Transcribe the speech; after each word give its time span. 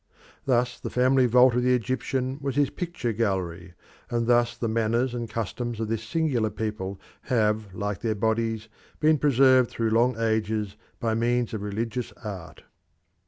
Thus 0.45 0.79
the 0.79 0.89
family 0.89 1.27
vault 1.27 1.53
of 1.53 1.61
the 1.61 1.75
Egyptian 1.75 2.39
was 2.41 2.55
his 2.55 2.71
picture 2.71 3.13
gallery, 3.13 3.75
and 4.09 4.25
thus 4.25 4.57
the 4.57 4.67
manners 4.67 5.13
and 5.13 5.29
customs 5.29 5.79
of 5.79 5.89
this 5.89 6.01
singular 6.01 6.49
people 6.49 6.99
have, 7.25 7.75
like 7.75 7.99
their 7.99 8.15
bodies, 8.15 8.67
been 8.99 9.19
preserved 9.19 9.69
through 9.69 9.91
long 9.91 10.15
ages 10.19 10.75
by 10.99 11.13
means 11.13 11.53
of 11.53 11.61
religious 11.61 12.11
art. 12.23 12.63